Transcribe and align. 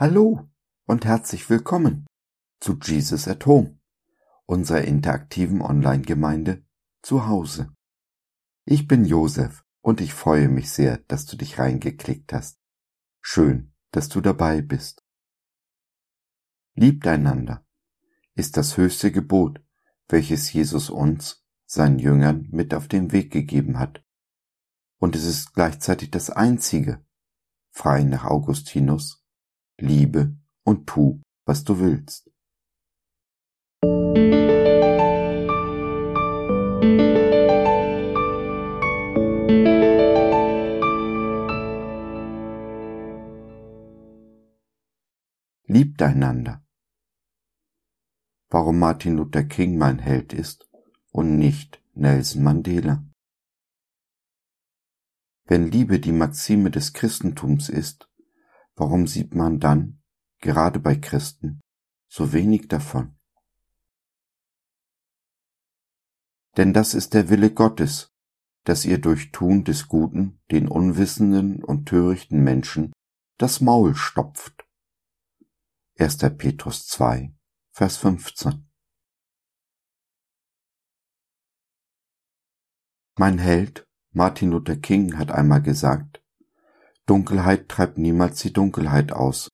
Hallo 0.00 0.48
und 0.86 1.04
herzlich 1.04 1.50
willkommen 1.50 2.06
zu 2.58 2.78
Jesus 2.82 3.28
at 3.28 3.44
Home, 3.44 3.78
unserer 4.46 4.80
interaktiven 4.80 5.60
Online-Gemeinde 5.60 6.64
zu 7.02 7.26
Hause. 7.26 7.76
Ich 8.64 8.88
bin 8.88 9.04
Josef 9.04 9.62
und 9.82 10.00
ich 10.00 10.14
freue 10.14 10.48
mich 10.48 10.70
sehr, 10.70 10.96
dass 11.08 11.26
du 11.26 11.36
dich 11.36 11.58
reingeklickt 11.58 12.32
hast. 12.32 12.58
Schön, 13.20 13.74
dass 13.90 14.08
du 14.08 14.22
dabei 14.22 14.62
bist. 14.62 15.04
Liebt 16.72 17.06
einander 17.06 17.66
ist 18.34 18.56
das 18.56 18.78
höchste 18.78 19.12
Gebot, 19.12 19.62
welches 20.08 20.50
Jesus 20.50 20.88
uns, 20.88 21.44
seinen 21.66 21.98
Jüngern, 21.98 22.48
mit 22.52 22.72
auf 22.72 22.88
den 22.88 23.12
Weg 23.12 23.30
gegeben 23.30 23.78
hat. 23.78 24.02
Und 24.96 25.14
es 25.14 25.26
ist 25.26 25.52
gleichzeitig 25.52 26.10
das 26.10 26.30
einzige, 26.30 27.04
frei 27.68 28.02
nach 28.02 28.24
Augustinus, 28.24 29.19
liebe 29.80 30.36
und 30.64 30.86
tu, 30.86 31.20
was 31.46 31.64
du 31.64 31.80
willst. 31.80 32.30
Liebt 45.64 46.02
einander. 46.02 46.64
Warum 48.48 48.80
Martin 48.80 49.16
Luther 49.16 49.44
King 49.44 49.78
mein 49.78 50.00
Held 50.00 50.32
ist 50.32 50.68
und 51.12 51.38
nicht 51.38 51.80
Nelson 51.94 52.42
Mandela. 52.42 53.04
Wenn 55.44 55.70
Liebe 55.70 56.00
die 56.00 56.12
Maxime 56.12 56.70
des 56.70 56.92
Christentums 56.92 57.68
ist, 57.68 58.09
Warum 58.76 59.06
sieht 59.06 59.34
man 59.34 59.60
dann, 59.60 60.02
gerade 60.40 60.80
bei 60.80 60.96
Christen, 60.96 61.60
so 62.08 62.32
wenig 62.32 62.68
davon? 62.68 63.16
Denn 66.56 66.72
das 66.72 66.94
ist 66.94 67.14
der 67.14 67.28
Wille 67.28 67.52
Gottes, 67.52 68.12
dass 68.64 68.84
ihr 68.84 68.98
durch 68.98 69.32
Tun 69.32 69.64
des 69.64 69.88
Guten 69.88 70.40
den 70.50 70.68
unwissenden 70.68 71.62
und 71.64 71.86
törichten 71.86 72.42
Menschen 72.42 72.92
das 73.38 73.60
Maul 73.60 73.94
stopft. 73.94 74.66
1. 75.98 76.18
Petrus 76.36 76.86
2, 76.88 77.34
Vers 77.72 77.96
15 77.98 78.70
Mein 83.16 83.38
Held 83.38 83.86
Martin 84.12 84.50
Luther 84.50 84.76
King 84.76 85.18
hat 85.18 85.30
einmal 85.30 85.62
gesagt, 85.62 86.19
Dunkelheit 87.10 87.68
treibt 87.68 87.98
niemals 87.98 88.40
die 88.40 88.52
Dunkelheit 88.52 89.10
aus. 89.10 89.48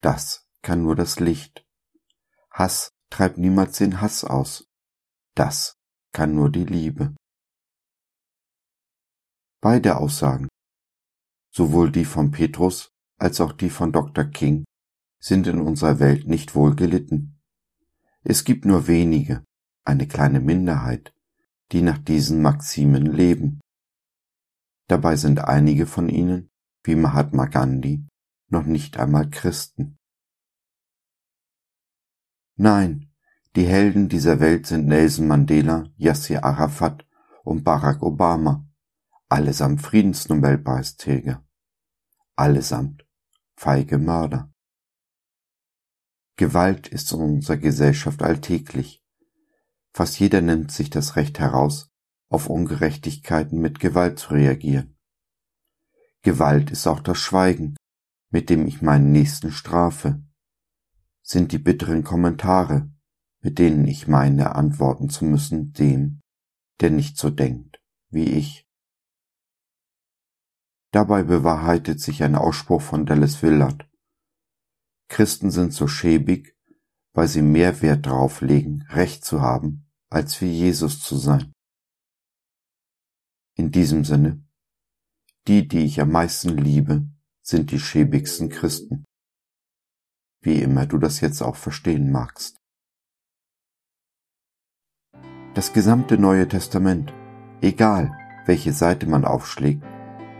Das 0.00 0.48
kann 0.60 0.82
nur 0.82 0.96
das 0.96 1.20
Licht. 1.20 1.64
Hass 2.50 2.90
treibt 3.10 3.38
niemals 3.38 3.78
den 3.78 4.00
Hass 4.00 4.24
aus. 4.24 4.66
Das 5.36 5.78
kann 6.12 6.34
nur 6.34 6.50
die 6.50 6.64
Liebe. 6.64 7.14
Beide 9.60 9.98
Aussagen, 9.98 10.48
sowohl 11.52 11.92
die 11.92 12.04
von 12.04 12.32
Petrus 12.32 12.90
als 13.18 13.40
auch 13.40 13.52
die 13.52 13.70
von 13.70 13.92
Dr. 13.92 14.24
King, 14.24 14.64
sind 15.20 15.46
in 15.46 15.60
unserer 15.60 16.00
Welt 16.00 16.26
nicht 16.26 16.56
wohl 16.56 16.74
gelitten. 16.74 17.40
Es 18.24 18.42
gibt 18.42 18.64
nur 18.64 18.88
wenige, 18.88 19.44
eine 19.84 20.08
kleine 20.08 20.40
Minderheit, 20.40 21.14
die 21.70 21.82
nach 21.82 21.98
diesen 21.98 22.42
Maximen 22.42 23.06
leben. 23.06 23.60
Dabei 24.88 25.14
sind 25.14 25.38
einige 25.38 25.86
von 25.86 26.08
ihnen 26.08 26.49
wie 26.82 26.94
Mahatma 26.94 27.46
Gandhi 27.46 28.06
noch 28.48 28.64
nicht 28.64 28.98
einmal 28.98 29.28
Christen. 29.30 29.98
Nein, 32.56 33.10
die 33.56 33.66
Helden 33.66 34.08
dieser 34.08 34.38
Welt 34.40 34.66
sind 34.66 34.86
Nelson 34.86 35.26
Mandela, 35.26 35.90
Yasser 35.96 36.44
Arafat 36.44 37.06
und 37.42 37.64
Barack 37.64 38.02
Obama, 38.02 38.68
allesamt 39.28 39.82
Friedensnobelpreisträger, 39.82 41.44
allesamt 42.36 43.06
feige 43.56 43.98
Mörder. 43.98 44.52
Gewalt 46.36 46.88
ist 46.88 47.12
in 47.12 47.20
unserer 47.20 47.56
Gesellschaft 47.56 48.22
alltäglich. 48.22 49.04
Fast 49.92 50.18
jeder 50.20 50.40
nimmt 50.40 50.70
sich 50.70 50.88
das 50.88 51.16
Recht 51.16 51.38
heraus, 51.38 51.90
auf 52.28 52.48
Ungerechtigkeiten 52.48 53.60
mit 53.60 53.80
Gewalt 53.80 54.18
zu 54.18 54.34
reagieren. 54.34 54.96
Gewalt 56.22 56.70
ist 56.70 56.86
auch 56.86 57.00
das 57.00 57.18
Schweigen, 57.18 57.76
mit 58.30 58.50
dem 58.50 58.66
ich 58.66 58.82
meinen 58.82 59.12
Nächsten 59.12 59.52
strafe, 59.52 60.22
sind 61.22 61.52
die 61.52 61.58
bitteren 61.58 62.04
Kommentare, 62.04 62.90
mit 63.42 63.58
denen 63.58 63.86
ich 63.86 64.06
meine 64.06 64.54
antworten 64.54 65.08
zu 65.08 65.24
müssen 65.24 65.72
dem, 65.72 66.20
der 66.80 66.90
nicht 66.90 67.16
so 67.16 67.30
denkt 67.30 67.80
wie 68.10 68.24
ich. 68.24 68.66
Dabei 70.92 71.22
bewahrheitet 71.22 72.00
sich 72.00 72.22
ein 72.22 72.34
Ausspruch 72.34 72.82
von 72.82 73.06
Dallas 73.06 73.42
Willard. 73.42 73.88
Christen 75.08 75.50
sind 75.50 75.72
so 75.72 75.86
schäbig, 75.86 76.56
weil 77.12 77.28
sie 77.28 77.42
mehr 77.42 77.80
Wert 77.82 78.06
darauf 78.06 78.40
legen, 78.40 78.82
Recht 78.88 79.24
zu 79.24 79.40
haben, 79.40 79.88
als 80.08 80.40
wie 80.40 80.50
Jesus 80.50 81.00
zu 81.00 81.16
sein. 81.16 81.52
In 83.54 83.70
diesem 83.70 84.04
Sinne 84.04 84.44
die, 85.48 85.66
die 85.66 85.84
ich 85.84 86.00
am 86.00 86.10
meisten 86.10 86.56
liebe, 86.56 87.06
sind 87.42 87.70
die 87.70 87.80
schäbigsten 87.80 88.48
Christen. 88.48 89.04
Wie 90.42 90.60
immer 90.60 90.86
du 90.86 90.98
das 90.98 91.20
jetzt 91.20 91.42
auch 91.42 91.56
verstehen 91.56 92.10
magst. 92.10 92.56
Das 95.54 95.72
gesamte 95.72 96.16
Neue 96.16 96.46
Testament, 96.46 97.12
egal 97.60 98.16
welche 98.46 98.72
Seite 98.72 99.06
man 99.06 99.24
aufschlägt, 99.24 99.82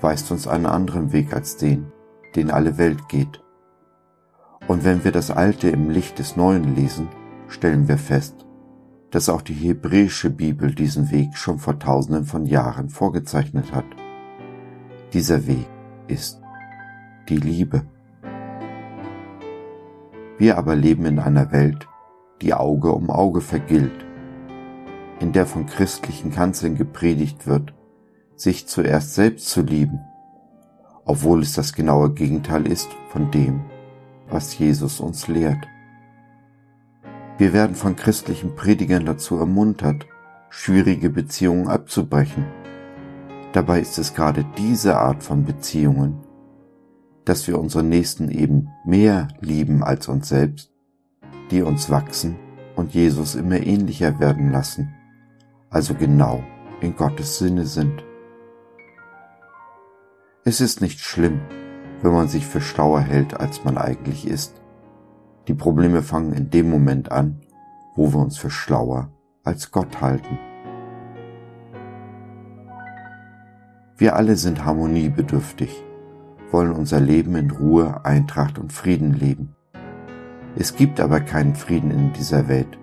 weist 0.00 0.30
uns 0.30 0.46
einen 0.46 0.66
anderen 0.66 1.12
Weg 1.12 1.32
als 1.32 1.56
den, 1.56 1.92
den 2.34 2.50
alle 2.50 2.78
Welt 2.78 3.08
geht. 3.08 3.42
Und 4.66 4.84
wenn 4.84 5.04
wir 5.04 5.12
das 5.12 5.30
Alte 5.30 5.68
im 5.68 5.90
Licht 5.90 6.18
des 6.18 6.36
Neuen 6.36 6.74
lesen, 6.74 7.08
stellen 7.48 7.86
wir 7.86 7.98
fest, 7.98 8.46
dass 9.10 9.28
auch 9.28 9.42
die 9.42 9.54
hebräische 9.54 10.30
Bibel 10.30 10.74
diesen 10.74 11.10
Weg 11.10 11.36
schon 11.36 11.58
vor 11.58 11.78
tausenden 11.78 12.24
von 12.24 12.46
Jahren 12.46 12.88
vorgezeichnet 12.88 13.72
hat. 13.72 13.84
Dieser 15.14 15.46
Weg 15.46 15.68
ist 16.08 16.40
die 17.28 17.36
Liebe. 17.36 17.86
Wir 20.38 20.58
aber 20.58 20.74
leben 20.74 21.06
in 21.06 21.20
einer 21.20 21.52
Welt, 21.52 21.86
die 22.42 22.52
Auge 22.52 22.90
um 22.90 23.10
Auge 23.10 23.40
vergilt, 23.40 24.04
in 25.20 25.30
der 25.30 25.46
von 25.46 25.66
christlichen 25.66 26.32
Kanzeln 26.32 26.74
gepredigt 26.74 27.46
wird, 27.46 27.72
sich 28.34 28.66
zuerst 28.66 29.14
selbst 29.14 29.50
zu 29.50 29.62
lieben, 29.62 30.00
obwohl 31.04 31.42
es 31.42 31.52
das 31.52 31.74
genaue 31.74 32.12
Gegenteil 32.12 32.66
ist 32.66 32.88
von 33.10 33.30
dem, 33.30 33.60
was 34.28 34.58
Jesus 34.58 34.98
uns 34.98 35.28
lehrt. 35.28 35.68
Wir 37.38 37.52
werden 37.52 37.76
von 37.76 37.94
christlichen 37.94 38.56
Predigern 38.56 39.06
dazu 39.06 39.38
ermuntert, 39.38 40.06
schwierige 40.50 41.08
Beziehungen 41.08 41.68
abzubrechen 41.68 42.46
Dabei 43.54 43.78
ist 43.78 43.98
es 43.98 44.14
gerade 44.14 44.44
diese 44.58 44.98
Art 44.98 45.22
von 45.22 45.44
Beziehungen, 45.44 46.18
dass 47.24 47.46
wir 47.46 47.56
unsere 47.60 47.84
Nächsten 47.84 48.28
eben 48.28 48.68
mehr 48.84 49.28
lieben 49.40 49.84
als 49.84 50.08
uns 50.08 50.28
selbst, 50.28 50.72
die 51.52 51.62
uns 51.62 51.88
wachsen 51.88 52.36
und 52.74 52.94
Jesus 52.94 53.36
immer 53.36 53.60
ähnlicher 53.60 54.18
werden 54.18 54.50
lassen, 54.50 54.92
also 55.70 55.94
genau 55.94 56.42
in 56.80 56.96
Gottes 56.96 57.38
Sinne 57.38 57.64
sind. 57.64 58.04
Es 60.44 60.60
ist 60.60 60.80
nicht 60.80 60.98
schlimm, 60.98 61.40
wenn 62.02 62.12
man 62.12 62.26
sich 62.26 62.44
für 62.44 62.60
schlauer 62.60 63.02
hält, 63.02 63.38
als 63.38 63.62
man 63.62 63.78
eigentlich 63.78 64.26
ist. 64.26 64.60
Die 65.46 65.54
Probleme 65.54 66.02
fangen 66.02 66.32
in 66.32 66.50
dem 66.50 66.68
Moment 66.68 67.12
an, 67.12 67.40
wo 67.94 68.12
wir 68.12 68.18
uns 68.18 68.36
für 68.36 68.50
schlauer 68.50 69.12
als 69.44 69.70
Gott 69.70 70.00
halten. 70.00 70.40
Wir 73.96 74.16
alle 74.16 74.34
sind 74.36 74.64
harmoniebedürftig, 74.64 75.84
wollen 76.50 76.72
unser 76.72 76.98
Leben 76.98 77.36
in 77.36 77.50
Ruhe, 77.50 78.04
Eintracht 78.04 78.58
und 78.58 78.72
Frieden 78.72 79.12
leben. 79.12 79.54
Es 80.56 80.74
gibt 80.74 81.00
aber 81.00 81.20
keinen 81.20 81.54
Frieden 81.54 81.90
in 81.90 82.12
dieser 82.12 82.48
Welt, 82.48 82.78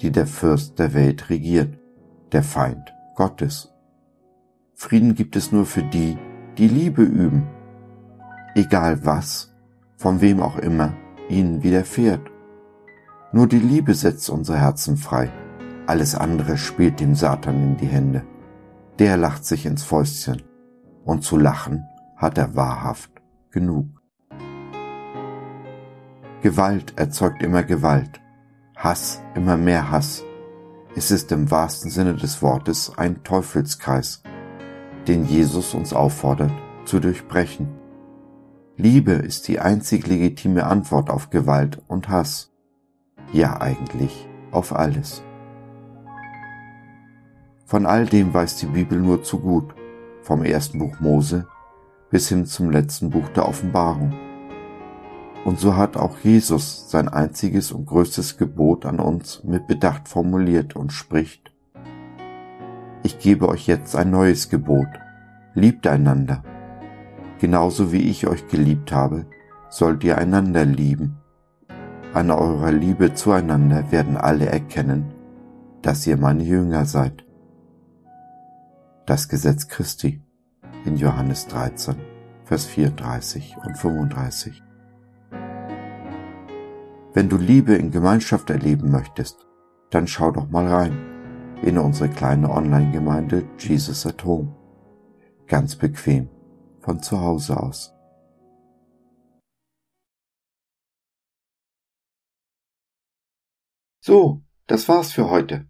die 0.00 0.10
der 0.10 0.26
Fürst 0.26 0.78
der 0.78 0.94
Welt 0.94 1.30
regiert, 1.30 1.78
der 2.32 2.42
Feind 2.42 2.92
Gottes. 3.14 3.72
Frieden 4.74 5.14
gibt 5.14 5.36
es 5.36 5.52
nur 5.52 5.64
für 5.64 5.82
die, 5.82 6.16
die 6.56 6.68
Liebe 6.68 7.02
üben, 7.02 7.46
egal 8.54 9.04
was, 9.04 9.54
von 9.96 10.20
wem 10.20 10.40
auch 10.40 10.58
immer, 10.58 10.92
ihnen 11.28 11.62
widerfährt. 11.62 12.30
Nur 13.32 13.46
die 13.46 13.58
Liebe 13.58 13.94
setzt 13.94 14.28
unsere 14.30 14.58
Herzen 14.58 14.96
frei, 14.96 15.30
alles 15.86 16.14
andere 16.14 16.56
spielt 16.56 16.98
dem 16.98 17.14
Satan 17.14 17.62
in 17.62 17.76
die 17.76 17.86
Hände. 17.86 18.22
Der 18.98 19.16
lacht 19.16 19.44
sich 19.44 19.64
ins 19.64 19.84
Fäustchen 19.84 20.42
und 21.04 21.22
zu 21.22 21.36
lachen 21.36 21.84
hat 22.16 22.36
er 22.36 22.56
wahrhaft 22.56 23.12
genug. 23.52 23.86
Gewalt 26.42 26.98
erzeugt 26.98 27.42
immer 27.42 27.62
Gewalt, 27.62 28.20
Hass 28.76 29.22
immer 29.36 29.56
mehr 29.56 29.92
Hass. 29.92 30.24
Es 30.96 31.12
ist 31.12 31.30
im 31.30 31.48
wahrsten 31.48 31.90
Sinne 31.90 32.14
des 32.14 32.42
Wortes 32.42 32.92
ein 32.96 33.22
Teufelskreis, 33.22 34.22
den 35.06 35.26
Jesus 35.26 35.74
uns 35.74 35.92
auffordert 35.92 36.52
zu 36.84 36.98
durchbrechen. 36.98 37.68
Liebe 38.76 39.12
ist 39.12 39.46
die 39.46 39.60
einzig 39.60 40.08
legitime 40.08 40.64
Antwort 40.64 41.08
auf 41.08 41.30
Gewalt 41.30 41.80
und 41.86 42.08
Hass. 42.08 42.52
Ja 43.32 43.60
eigentlich 43.60 44.28
auf 44.50 44.74
alles. 44.74 45.22
Von 47.68 47.84
all 47.84 48.06
dem 48.06 48.32
weiß 48.32 48.56
die 48.56 48.66
Bibel 48.66 48.98
nur 48.98 49.22
zu 49.22 49.40
gut, 49.40 49.74
vom 50.22 50.42
ersten 50.42 50.78
Buch 50.78 51.00
Mose 51.00 51.46
bis 52.08 52.30
hin 52.30 52.46
zum 52.46 52.70
letzten 52.70 53.10
Buch 53.10 53.28
der 53.36 53.46
Offenbarung. 53.46 54.14
Und 55.44 55.60
so 55.60 55.76
hat 55.76 55.98
auch 55.98 56.16
Jesus 56.20 56.88
sein 56.88 57.10
einziges 57.10 57.70
und 57.70 57.84
größtes 57.84 58.38
Gebot 58.38 58.86
an 58.86 59.00
uns 59.00 59.44
mit 59.44 59.66
Bedacht 59.66 60.08
formuliert 60.08 60.76
und 60.76 60.94
spricht, 60.94 61.52
Ich 63.02 63.18
gebe 63.18 63.46
euch 63.46 63.66
jetzt 63.66 63.94
ein 63.96 64.10
neues 64.10 64.48
Gebot, 64.48 64.88
liebt 65.52 65.86
einander. 65.86 66.42
Genauso 67.38 67.92
wie 67.92 68.08
ich 68.08 68.26
euch 68.26 68.48
geliebt 68.48 68.92
habe, 68.92 69.26
sollt 69.68 70.02
ihr 70.04 70.16
einander 70.16 70.64
lieben. 70.64 71.18
An 72.14 72.30
eurer 72.30 72.72
Liebe 72.72 73.12
zueinander 73.12 73.92
werden 73.92 74.16
alle 74.16 74.46
erkennen, 74.46 75.12
dass 75.82 76.06
ihr 76.06 76.16
meine 76.16 76.44
Jünger 76.44 76.86
seid. 76.86 77.27
Das 79.08 79.26
Gesetz 79.30 79.68
Christi 79.68 80.22
in 80.84 80.98
Johannes 80.98 81.46
13, 81.46 81.96
Vers 82.44 82.66
34 82.66 83.56
und 83.64 83.78
35. 83.78 84.62
Wenn 87.14 87.30
du 87.30 87.38
Liebe 87.38 87.74
in 87.74 87.90
Gemeinschaft 87.90 88.50
erleben 88.50 88.90
möchtest, 88.90 89.46
dann 89.88 90.06
schau 90.06 90.30
doch 90.30 90.50
mal 90.50 90.66
rein 90.66 91.56
in 91.62 91.78
unsere 91.78 92.10
kleine 92.10 92.50
Online-Gemeinde 92.50 93.48
Jesus 93.58 94.04
at 94.04 94.26
Home. 94.26 94.54
Ganz 95.46 95.76
bequem 95.76 96.28
von 96.80 97.02
zu 97.02 97.18
Hause 97.18 97.58
aus. 97.58 97.94
So, 104.00 104.42
das 104.66 104.86
war's 104.86 105.12
für 105.12 105.30
heute. 105.30 105.66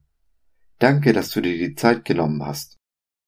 Danke, 0.80 1.12
dass 1.12 1.30
du 1.30 1.40
dir 1.40 1.56
die 1.56 1.76
Zeit 1.76 2.04
genommen 2.04 2.44
hast. 2.44 2.77